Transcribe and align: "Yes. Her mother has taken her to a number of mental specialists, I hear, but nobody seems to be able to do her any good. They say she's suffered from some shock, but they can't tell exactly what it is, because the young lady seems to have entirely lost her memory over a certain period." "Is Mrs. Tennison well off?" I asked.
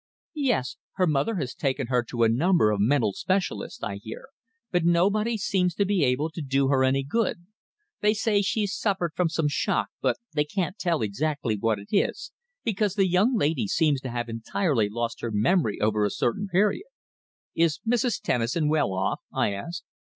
"Yes. 0.33 0.77
Her 0.93 1.05
mother 1.05 1.35
has 1.35 1.53
taken 1.53 1.85
her 1.85 2.01
to 2.05 2.23
a 2.23 2.27
number 2.27 2.71
of 2.71 2.81
mental 2.81 3.13
specialists, 3.13 3.83
I 3.83 3.97
hear, 3.97 4.29
but 4.71 4.83
nobody 4.83 5.37
seems 5.37 5.75
to 5.75 5.85
be 5.85 6.03
able 6.03 6.31
to 6.31 6.41
do 6.41 6.69
her 6.69 6.83
any 6.83 7.03
good. 7.03 7.45
They 7.99 8.15
say 8.15 8.41
she's 8.41 8.73
suffered 8.75 9.11
from 9.15 9.29
some 9.29 9.47
shock, 9.47 9.89
but 10.01 10.17
they 10.33 10.43
can't 10.43 10.75
tell 10.79 11.03
exactly 11.03 11.55
what 11.55 11.77
it 11.77 11.89
is, 11.95 12.31
because 12.63 12.95
the 12.95 13.07
young 13.07 13.37
lady 13.37 13.67
seems 13.67 14.01
to 14.01 14.09
have 14.09 14.27
entirely 14.27 14.89
lost 14.89 15.21
her 15.21 15.29
memory 15.31 15.79
over 15.79 16.03
a 16.03 16.09
certain 16.09 16.47
period." 16.47 16.87
"Is 17.53 17.79
Mrs. 17.87 18.19
Tennison 18.21 18.69
well 18.69 18.93
off?" 18.93 19.21
I 19.31 19.53
asked. 19.53 19.83